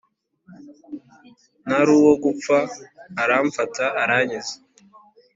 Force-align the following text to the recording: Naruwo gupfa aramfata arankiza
Naruwo 1.67 2.11
gupfa 2.23 2.57
aramfata 3.23 3.85
arankiza 4.03 4.55